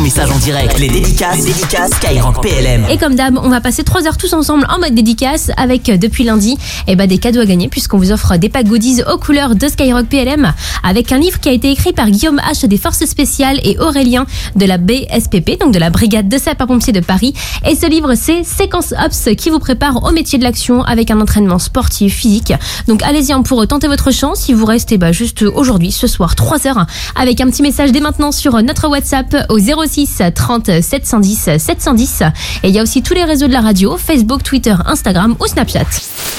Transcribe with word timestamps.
message 0.00 0.30
en 0.30 0.38
direct. 0.38 0.78
Les 0.78 0.88
dédicaces, 0.88 1.46
Skyrock 1.92 2.40
PLM. 2.40 2.86
Et 2.90 2.96
comme 2.96 3.16
d'hab, 3.16 3.38
on 3.42 3.50
va 3.50 3.60
passer 3.60 3.84
3 3.84 4.06
heures 4.06 4.16
tous 4.16 4.32
ensemble 4.32 4.66
en 4.70 4.78
mode 4.78 4.94
dédicace 4.94 5.50
avec 5.58 5.88
euh, 5.88 5.98
depuis 5.98 6.24
lundi 6.24 6.56
eh 6.86 6.96
ben, 6.96 7.06
des 7.06 7.18
cadeaux 7.18 7.40
à 7.40 7.44
gagner 7.44 7.68
puisqu'on 7.68 7.98
vous 7.98 8.10
offre 8.10 8.38
des 8.38 8.48
packs 8.48 8.66
goodies 8.66 9.02
aux 9.12 9.18
couleurs 9.18 9.54
de 9.54 9.68
Skyrock 9.68 10.06
PLM 10.06 10.54
avec 10.82 11.12
un 11.12 11.18
livre 11.18 11.38
qui 11.38 11.50
a 11.50 11.52
été 11.52 11.70
écrit 11.70 11.92
par 11.92 12.08
Guillaume 12.08 12.40
H 12.40 12.66
des 12.66 12.78
Forces 12.78 13.04
Spéciales 13.04 13.60
et 13.62 13.78
Aurélien 13.78 14.26
de 14.56 14.64
la 14.64 14.78
BSPP, 14.78 15.60
donc 15.60 15.74
de 15.74 15.78
la 15.78 15.90
Brigade 15.90 16.28
de 16.28 16.38
sapeurs-pompiers 16.38 16.94
de 16.94 17.00
Paris. 17.00 17.34
Et 17.68 17.74
ce 17.74 17.86
livre, 17.88 18.14
c'est 18.14 18.42
Séquence 18.42 18.94
Ops 19.04 19.28
qui 19.36 19.50
vous 19.50 19.58
prépare 19.58 20.02
au 20.04 20.12
métier 20.12 20.38
de 20.38 20.44
l'action 20.44 20.82
avec 20.82 21.10
un 21.10 21.20
entraînement 21.20 21.58
sportif, 21.58 22.14
physique. 22.14 22.54
Donc 22.88 23.02
allez-y 23.02 23.32
hein, 23.32 23.42
pour 23.42 23.66
tenter 23.66 23.88
votre 23.88 24.12
chance. 24.12 24.40
Si 24.40 24.54
vous 24.54 24.64
restez 24.64 24.96
bah, 24.96 25.12
juste 25.12 25.42
aujourd'hui, 25.42 25.92
ce 25.92 26.06
soir, 26.06 26.36
3 26.36 26.66
heures, 26.66 26.86
avec 27.16 27.40
un 27.40 27.50
petit 27.50 27.62
message 27.62 27.92
dès 27.92 28.00
maintenant 28.00 28.32
sur 28.32 28.62
notre 28.62 28.88
WhatsApp 28.88 29.46
au 29.50 29.58
06 29.58 29.89
30 30.34 30.80
710 30.80 31.50
710. 31.58 32.22
Et 32.62 32.68
il 32.68 32.74
y 32.74 32.78
a 32.78 32.82
aussi 32.82 33.02
tous 33.02 33.14
les 33.14 33.24
réseaux 33.24 33.48
de 33.48 33.52
la 33.52 33.60
radio, 33.60 33.96
Facebook, 33.96 34.42
Twitter, 34.42 34.74
Instagram 34.86 35.36
ou 35.40 35.46
Snapchat. 35.46 35.86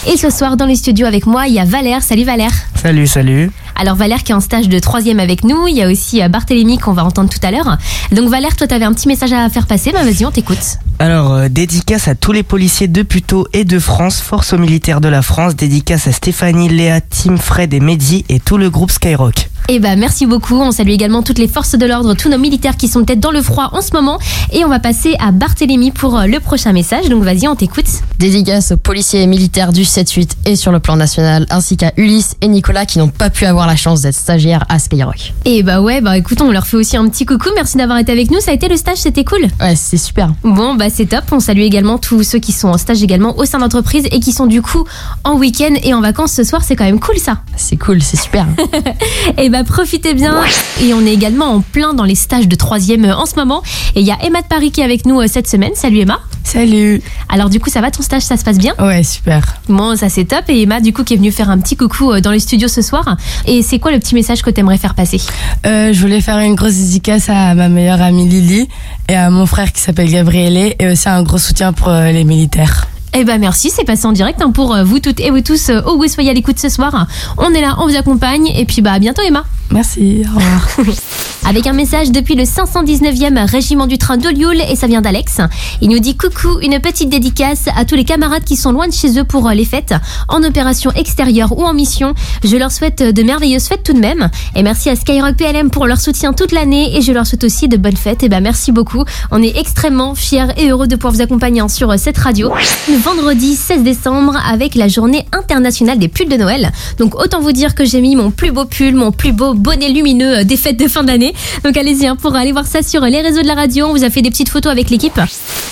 Et 0.07 0.17
ce 0.17 0.29
soir, 0.29 0.57
dans 0.57 0.65
les 0.65 0.75
studios 0.75 1.05
avec 1.05 1.25
moi, 1.25 1.47
il 1.47 1.53
y 1.53 1.59
a 1.59 1.65
Valère. 1.65 2.01
Salut 2.01 2.23
Valère. 2.23 2.51
Salut, 2.75 3.07
salut. 3.07 3.51
Alors 3.75 3.95
Valère 3.95 4.23
qui 4.23 4.31
est 4.31 4.35
en 4.35 4.39
stage 4.41 4.69
de 4.69 4.79
troisième 4.79 5.19
avec 5.19 5.43
nous. 5.43 5.67
Il 5.67 5.75
y 5.75 5.81
a 5.81 5.89
aussi 5.89 6.21
euh, 6.21 6.29
Barthélémy 6.29 6.77
qu'on 6.77 6.93
va 6.93 7.03
entendre 7.03 7.29
tout 7.29 7.39
à 7.43 7.51
l'heure. 7.51 7.77
Donc 8.11 8.29
Valère, 8.29 8.55
toi, 8.55 8.67
tu 8.67 8.73
avais 8.73 8.85
un 8.85 8.93
petit 8.93 9.07
message 9.07 9.33
à 9.33 9.49
faire 9.49 9.67
passer. 9.67 9.91
Bah 9.91 10.03
vas-y, 10.03 10.25
on 10.25 10.31
t'écoute. 10.31 10.79
Alors, 10.99 11.33
euh, 11.33 11.49
dédicace 11.49 12.07
à 12.07 12.15
tous 12.15 12.31
les 12.31 12.43
policiers 12.43 12.87
de 12.87 13.03
Puteaux 13.03 13.47
et 13.53 13.63
de 13.63 13.79
France, 13.79 14.21
force 14.21 14.53
aux 14.53 14.57
militaires 14.57 15.01
de 15.01 15.09
la 15.09 15.21
France, 15.21 15.55
dédicace 15.55 16.07
à 16.07 16.11
Stéphanie, 16.11 16.69
Léa, 16.69 17.01
Tim, 17.01 17.37
Fred 17.37 17.73
et 17.73 17.79
Mehdi 17.79 18.25
et 18.29 18.39
tout 18.39 18.57
le 18.57 18.69
groupe 18.69 18.91
Skyrock. 18.91 19.50
Et 19.71 19.79
bah 19.79 19.95
merci 19.95 20.25
beaucoup. 20.25 20.55
On 20.55 20.71
salue 20.73 20.89
également 20.89 21.23
toutes 21.23 21.37
les 21.37 21.47
forces 21.47 21.75
de 21.75 21.85
l'ordre, 21.85 22.13
tous 22.13 22.27
nos 22.27 22.37
militaires 22.37 22.75
qui 22.75 22.89
sont 22.89 23.05
peut-être 23.05 23.21
dans 23.21 23.31
le 23.31 23.41
froid 23.41 23.69
en 23.71 23.81
ce 23.81 23.93
moment. 23.93 24.19
Et 24.51 24.65
on 24.65 24.67
va 24.67 24.79
passer 24.79 25.15
à 25.17 25.31
Barthélémy 25.31 25.91
pour 25.91 26.19
euh, 26.19 26.25
le 26.25 26.41
prochain 26.41 26.73
message. 26.73 27.07
Donc 27.07 27.23
vas-y, 27.23 27.47
on 27.47 27.55
t'écoute. 27.55 27.85
Dédicace 28.19 28.73
aux 28.73 28.77
policiers 28.77 29.21
et 29.21 29.27
militaires 29.27 29.71
du 29.71 29.83
7-8 29.83 30.31
et 30.45 30.57
sur 30.57 30.73
le 30.73 30.81
plan 30.81 30.97
national, 30.97 31.45
ainsi 31.49 31.77
qu'à 31.77 31.93
Ulysse 31.95 32.35
et 32.41 32.49
Nicolas 32.49 32.85
qui 32.85 32.99
n'ont 32.99 33.07
pas 33.07 33.29
pu 33.29 33.45
avoir 33.45 33.65
la 33.65 33.77
chance 33.77 34.01
d'être 34.01 34.13
stagiaires 34.15 34.65
à 34.67 34.77
Skyrock. 34.77 35.31
Et 35.45 35.63
bah 35.63 35.79
ouais, 35.79 36.01
bah 36.01 36.17
écoute, 36.17 36.41
on 36.41 36.51
leur 36.51 36.67
fait 36.67 36.75
aussi 36.75 36.97
un 36.97 37.07
petit 37.07 37.25
coucou. 37.25 37.47
Merci 37.55 37.77
d'avoir 37.77 37.97
été 37.97 38.11
avec 38.11 38.29
nous. 38.29 38.41
Ça 38.41 38.51
a 38.51 38.53
été 38.53 38.67
le 38.67 38.75
stage, 38.75 38.97
c'était 38.97 39.23
cool. 39.23 39.47
Ouais, 39.61 39.77
c'est 39.77 39.95
super. 39.95 40.33
Bon, 40.43 40.75
bah 40.75 40.89
c'est 40.89 41.05
top. 41.05 41.23
On 41.31 41.39
salue 41.39 41.61
également 41.61 41.97
tous 41.97 42.23
ceux 42.23 42.39
qui 42.39 42.51
sont 42.51 42.67
en 42.67 42.77
stage 42.77 43.01
également 43.03 43.37
au 43.37 43.45
sein 43.45 43.59
d'entreprise 43.59 44.05
et 44.11 44.19
qui 44.19 44.33
sont 44.33 44.47
du 44.47 44.61
coup 44.61 44.83
en 45.23 45.37
week-end 45.37 45.75
et 45.81 45.93
en 45.93 46.01
vacances 46.01 46.33
ce 46.33 46.43
soir. 46.43 46.61
C'est 46.61 46.75
quand 46.75 46.83
même 46.83 46.99
cool 46.99 47.19
ça. 47.19 47.37
C'est 47.61 47.77
cool, 47.77 48.01
c'est 48.01 48.17
super. 48.17 48.47
Et 49.37 49.49
bah 49.49 49.63
profitez 49.63 50.15
bien. 50.15 50.41
Et 50.81 50.93
on 50.95 51.05
est 51.05 51.13
également 51.13 51.45
en 51.53 51.61
plein 51.61 51.93
dans 51.93 52.03
les 52.03 52.15
stages 52.15 52.47
de 52.47 52.55
troisième 52.55 53.05
euh, 53.05 53.15
en 53.15 53.27
ce 53.27 53.35
moment. 53.35 53.61
Et 53.95 54.01
il 54.01 54.05
y 54.05 54.11
a 54.11 54.17
Emma 54.23 54.41
de 54.41 54.47
Paris 54.47 54.71
qui 54.71 54.81
est 54.81 54.83
avec 54.83 55.05
nous 55.05 55.21
euh, 55.21 55.27
cette 55.27 55.47
semaine. 55.47 55.71
Salut 55.75 55.99
Emma. 55.99 56.19
Salut. 56.43 57.01
Alors 57.29 57.49
du 57.49 57.59
coup, 57.59 57.69
ça 57.69 57.79
va 57.79 57.91
ton 57.91 58.01
stage, 58.01 58.23
ça 58.23 58.35
se 58.35 58.43
passe 58.43 58.57
bien? 58.57 58.73
Ouais, 58.79 59.03
super. 59.03 59.57
Bon, 59.69 59.95
ça 59.95 60.09
c'est 60.09 60.25
top. 60.25 60.45
Et 60.49 60.63
Emma, 60.63 60.81
du 60.81 60.91
coup, 60.91 61.03
qui 61.03 61.13
est 61.13 61.17
venue 61.17 61.31
faire 61.31 61.51
un 61.51 61.59
petit 61.59 61.77
coucou 61.77 62.11
euh, 62.11 62.19
dans 62.19 62.31
les 62.31 62.39
studios 62.39 62.67
ce 62.67 62.81
soir. 62.81 63.15
Et 63.45 63.61
c'est 63.61 63.77
quoi 63.77 63.91
le 63.91 63.99
petit 63.99 64.15
message 64.15 64.41
que 64.41 64.49
t'aimerais 64.49 64.79
faire 64.79 64.95
passer? 64.95 65.21
Euh, 65.67 65.93
je 65.93 66.01
voulais 66.01 66.19
faire 66.19 66.39
une 66.39 66.55
grosse 66.55 66.73
dédicace 66.73 67.29
à 67.29 67.53
ma 67.53 67.69
meilleure 67.69 68.01
amie 68.01 68.27
Lily 68.27 68.67
et 69.07 69.15
à 69.15 69.29
mon 69.29 69.45
frère 69.45 69.71
qui 69.71 69.81
s'appelle 69.81 70.11
Gabriele 70.11 70.73
et 70.79 70.91
aussi 70.91 71.07
un 71.07 71.21
gros 71.21 71.37
soutien 71.37 71.73
pour 71.73 71.91
les 71.91 72.23
militaires. 72.23 72.87
Eh 73.13 73.25
ben 73.25 73.39
merci, 73.39 73.69
c'est 73.69 73.83
passé 73.83 74.05
en 74.05 74.13
direct 74.13 74.41
hein, 74.41 74.51
pour 74.51 74.73
euh, 74.73 74.83
vous 74.83 74.99
toutes 74.99 75.19
et 75.19 75.31
vous 75.31 75.41
tous 75.41 75.69
où 75.69 75.97
vous 75.97 76.07
soyez 76.07 76.29
à 76.29 76.33
l'écoute 76.33 76.59
ce 76.59 76.69
soir. 76.69 77.07
On 77.37 77.53
est 77.53 77.61
là, 77.61 77.75
on 77.79 77.87
vous 77.87 77.95
accompagne. 77.95 78.47
Et 78.47 78.65
puis 78.65 78.81
bah 78.81 78.93
à 78.93 78.99
bientôt 78.99 79.21
Emma. 79.21 79.43
Merci, 79.71 80.23
au 80.25 80.37
revoir. 80.37 80.67
Avec 81.43 81.65
un 81.65 81.73
message 81.73 82.11
depuis 82.11 82.35
le 82.35 82.43
519e 82.43 83.49
régiment 83.49 83.87
du 83.87 83.97
train 83.97 84.17
de 84.17 84.31
et 84.71 84.75
ça 84.75 84.87
vient 84.87 85.01
d'Alex. 85.01 85.39
Il 85.81 85.89
nous 85.89 85.99
dit 85.99 86.15
coucou, 86.15 86.59
une 86.61 86.79
petite 86.79 87.09
dédicace 87.09 87.65
à 87.75 87.83
tous 87.83 87.95
les 87.95 88.05
camarades 88.05 88.43
qui 88.43 88.55
sont 88.55 88.71
loin 88.71 88.87
de 88.87 88.93
chez 88.93 89.19
eux 89.19 89.23
pour 89.23 89.49
euh, 89.49 89.53
les 89.53 89.65
fêtes, 89.65 89.93
en 90.29 90.43
opération 90.43 90.91
extérieure 90.91 91.57
ou 91.57 91.63
en 91.63 91.73
mission. 91.73 92.13
Je 92.43 92.55
leur 92.55 92.71
souhaite 92.71 93.01
de 93.01 93.23
merveilleuses 93.23 93.65
fêtes 93.65 93.83
tout 93.83 93.93
de 93.93 93.99
même. 93.99 94.29
Et 94.55 94.63
merci 94.63 94.89
à 94.89 94.95
Skyrock 94.95 95.35
PLM 95.35 95.71
pour 95.71 95.87
leur 95.87 95.99
soutien 95.99 96.31
toute 96.31 96.51
l'année 96.51 96.95
et 96.95 97.01
je 97.01 97.11
leur 97.11 97.25
souhaite 97.25 97.43
aussi 97.43 97.67
de 97.67 97.77
bonnes 97.77 97.97
fêtes. 97.97 98.23
Et 98.23 98.29
ben 98.29 98.41
merci 98.41 98.71
beaucoup. 98.71 99.03
On 99.31 99.41
est 99.41 99.57
extrêmement 99.57 100.15
fiers 100.15 100.47
et 100.57 100.69
heureux 100.69 100.87
de 100.87 100.95
pouvoir 100.95 101.13
vous 101.13 101.21
accompagner 101.21 101.61
hein, 101.61 101.67
sur 101.67 101.91
euh, 101.91 101.97
cette 101.97 102.17
radio. 102.17 102.53
Le 102.87 102.97
vendredi 102.97 103.55
16 103.55 103.83
décembre 103.83 104.37
avec 104.49 104.75
la 104.75 104.87
journée 104.87 105.25
internationale 105.33 105.97
des 105.97 106.07
pulls 106.07 106.29
de 106.29 106.37
Noël. 106.37 106.71
Donc 106.99 107.15
autant 107.15 107.41
vous 107.41 107.51
dire 107.51 107.75
que 107.75 107.83
j'ai 107.83 107.99
mis 107.99 108.15
mon 108.15 108.31
plus 108.31 108.51
beau 108.51 108.65
pull, 108.65 108.95
mon 108.95 109.11
plus 109.11 109.33
beau 109.33 109.53
bonnet 109.61 109.89
lumineux 109.89 110.39
euh, 110.39 110.43
des 110.43 110.57
fêtes 110.57 110.77
de 110.77 110.87
fin 110.87 111.03
d'année. 111.03 111.33
Donc 111.63 111.77
allez-y 111.77 112.07
hein, 112.07 112.15
pour 112.15 112.35
aller 112.35 112.51
voir 112.51 112.65
ça 112.65 112.81
sur 112.81 113.01
les 113.01 113.21
réseaux 113.21 113.41
de 113.41 113.47
la 113.47 113.53
radio. 113.53 113.85
On 113.85 113.91
vous 113.91 114.03
a 114.03 114.09
fait 114.09 114.21
des 114.21 114.29
petites 114.29 114.49
photos 114.49 114.71
avec 114.71 114.89
l'équipe. 114.89 115.19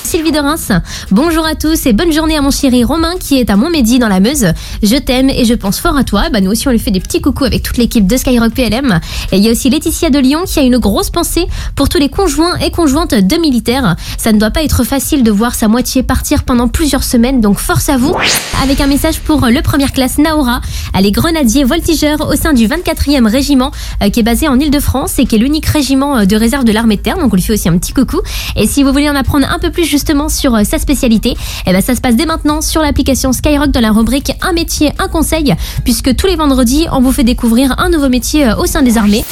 Sylvie 0.04 0.32
de 0.32 0.40
Reims, 0.40 0.72
bonjour 1.12 1.46
à 1.46 1.56
tous 1.56 1.86
et 1.86 1.94
bonne 1.94 2.12
journée 2.12 2.36
à 2.36 2.42
mon 2.42 2.52
chéri 2.52 2.84
Romain 2.84 3.14
qui 3.20 3.40
est 3.40 3.50
à 3.50 3.56
Montmédy 3.56 4.00
dans 4.00 4.08
la 4.08 4.20
Meuse. 4.20 4.54
Je 4.82 4.96
t'aime 4.96 5.30
et 5.30 5.46
je 5.46 5.54
pense 5.54 5.80
fort 5.80 5.98
à 5.98 6.04
toi. 6.04 6.30
Bah, 6.32 6.42
nous 6.42 6.52
aussi 6.52 6.68
on 6.68 6.72
lui 6.72 6.80
fait 6.80 6.92
des 6.92 7.00
petits 7.00 7.22
coucous 7.22 7.46
avec 7.46 7.64
toute 7.64 7.78
l'équipe 7.78 8.08
de 8.08 8.18
Skyrock 8.18 8.54
PLM. 8.54 9.00
Et 9.32 9.38
il 9.38 9.44
y 9.44 9.50
a 9.50 9.52
aussi 9.52 9.70
Laetitia 9.70 10.10
de 10.10 10.20
Lyon 10.20 10.44
qui 10.46 10.60
a 10.60 10.64
une 10.64 10.78
grosse 10.78 11.10
pensée 11.10 11.48
pour 11.76 11.90
tous 11.90 11.98
les 11.98 12.10
conjoints 12.10 12.58
et 12.58 12.72
conjointes 12.72 13.14
de 13.14 13.36
militaires. 13.38 13.96
Ça 14.18 14.32
ne 14.32 14.40
doit 14.40 14.52
pas 14.52 14.64
être 14.64 14.84
facile 14.84 15.24
de 15.24 15.32
voir 15.32 15.56
sa 15.56 15.68
moitié 15.68 16.04
partir 16.04 16.44
pendant 16.44 16.68
plusieurs 16.68 17.04
semaines, 17.04 17.42
donc 17.42 17.60
force 17.60 17.90
à 17.90 17.98
vous. 17.98 18.16
Avec 18.64 18.82
un 18.82 18.88
message 18.88 19.20
pour 19.20 19.46
le 19.46 19.62
première 19.62 19.92
classe 19.92 20.18
Naora. 20.18 20.62
Elle 20.98 21.06
est 21.06 21.12
grenadier 21.12 21.64
voltigeur 21.64 22.28
au 22.28 22.36
sein 22.36 22.54
du 22.54 22.68
24e 22.68 23.28
régiment 23.28 23.72
qui 24.10 24.20
est 24.20 24.24
basé 24.24 24.48
en 24.48 24.60
Ile-de-France 24.60 25.20
et 25.20 25.26
qui 25.26 25.36
est 25.36 25.40
l'unique 25.40 25.66
régiment 25.66 26.18
euh, 26.18 26.26
de 26.26 26.36
réserve 26.36 26.64
de 26.64 26.72
l'armée 26.72 26.98
de 26.98 27.02
terre. 27.02 27.18
Donc 27.18 27.34
on 27.34 27.36
lui 27.36 27.42
fait 27.42 27.54
aussi 27.54 27.70
un 27.70 27.78
petit 27.78 27.94
coucou. 27.94 28.22
Et 28.56 28.68
si 28.68 28.84
vous 28.84 28.92
voulez 28.92 29.10
en 29.10 29.16
apprendre 29.16 29.48
un 29.50 29.60
peu 29.60 29.72
plus 29.72 29.86
justement 29.86 30.30
sur 30.30 30.56
euh, 30.56 30.64
sa 30.64 30.80
spécialité, 30.80 31.36
eh 31.66 31.72
ben 31.72 31.82
ça 31.82 31.96
se 31.96 32.02
passe 32.02 32.16
dès 32.16 32.26
maintenant 32.26 32.62
sur 32.62 32.82
l'application 32.82 33.34
Skyrock 33.34 33.72
dans 33.72 33.82
la 33.82 33.92
rubrique 33.92 34.32
Un 34.42 34.54
métier, 34.54 34.92
un 35.00 35.08
conseil, 35.08 35.56
puisque 35.84 36.16
tous 36.16 36.28
les 36.28 36.36
vendredis 36.36 36.88
on 36.92 37.02
vous 37.02 37.12
fait 37.12 37.24
découvrir 37.24 37.76
un 37.80 37.90
nouveau 37.90 38.10
métier 38.10 38.48
euh, 38.48 38.56
au 38.56 38.66
sein 38.66 38.82
des 38.82 38.98
armées. 38.98 39.24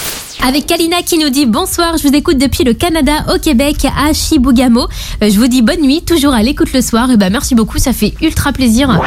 Avec 0.46 0.66
Kalina 0.66 1.02
qui 1.02 1.18
nous 1.18 1.30
dit 1.30 1.46
bonsoir, 1.46 1.98
je 1.98 2.08
vous 2.08 2.14
écoute 2.14 2.38
depuis 2.38 2.64
le 2.64 2.74
Canada 2.74 3.26
au 3.34 3.40
Québec 3.40 3.86
à 3.86 4.14
Chibougamau. 4.14 4.88
Euh, 5.24 5.30
je 5.30 5.38
vous 5.40 5.48
dis 5.48 5.62
bonne 5.62 5.82
nuit, 5.82 6.02
toujours 6.04 6.34
à 6.34 6.44
l'écoute 6.44 6.72
le 6.74 6.82
soir. 6.82 7.10
Et 7.12 7.18
ben 7.18 7.32
merci 7.32 7.56
beaucoup, 7.56 7.80
ça 7.80 7.92
fait 7.92 8.14
ultra 8.22 8.54
plaisir. 8.54 9.02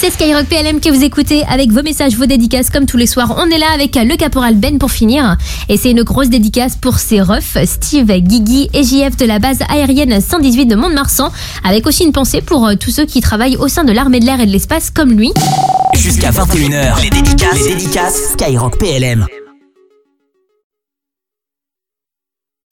C'est 0.00 0.10
Skyrock 0.10 0.46
PLM 0.46 0.80
que 0.80 0.88
vous 0.88 1.04
écoutez 1.04 1.44
avec 1.44 1.70
vos 1.70 1.82
messages, 1.82 2.16
vos 2.16 2.26
dédicaces 2.26 2.70
comme 2.70 2.86
tous 2.86 2.96
les 2.96 3.06
soirs. 3.06 3.34
On 3.38 3.50
est 3.50 3.58
là 3.58 3.66
avec 3.74 3.94
le 3.96 4.16
caporal 4.16 4.54
Ben 4.54 4.78
pour 4.78 4.90
finir. 4.90 5.36
Et 5.68 5.76
c'est 5.76 5.90
une 5.90 6.02
grosse 6.02 6.30
dédicace 6.30 6.76
pour 6.76 6.98
ses 6.98 7.20
refs, 7.20 7.58
Steve, 7.66 8.10
Guigui 8.10 8.70
et 8.72 8.82
JF 8.82 9.16
de 9.16 9.26
la 9.26 9.38
base 9.38 9.58
aérienne 9.68 10.20
118 10.20 10.66
de 10.66 10.76
Mont-de-Marsan. 10.76 11.30
Avec 11.62 11.86
aussi 11.86 12.04
une 12.04 12.12
pensée 12.12 12.40
pour 12.40 12.66
euh, 12.66 12.74
tous 12.74 12.90
ceux 12.90 13.04
qui 13.04 13.20
travaillent 13.20 13.56
au 13.56 13.68
sein 13.68 13.84
de 13.84 13.92
l'armée 13.92 14.20
de 14.20 14.26
l'air 14.26 14.40
et 14.40 14.46
de 14.46 14.52
l'espace 14.52 14.90
comme 14.90 15.12
lui. 15.12 15.32
Jusqu'à 15.94 16.30
21h. 16.30 17.02
Les 17.02 17.10
dédicaces, 17.10 17.68
les 17.68 17.74
dédicaces 17.74 18.32
Skyrock 18.32 18.78
PLM. 18.78 19.26